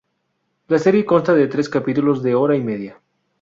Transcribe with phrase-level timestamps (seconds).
[0.67, 2.99] La serie consta de tres capítulos de hora y media.